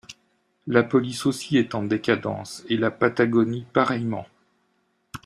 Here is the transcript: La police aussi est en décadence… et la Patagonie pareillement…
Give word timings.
La 0.65 0.81
police 0.81 1.27
aussi 1.27 1.57
est 1.59 1.75
en 1.75 1.83
décadence… 1.83 2.63
et 2.67 2.75
la 2.75 2.89
Patagonie 2.89 3.67
pareillement… 3.71 4.25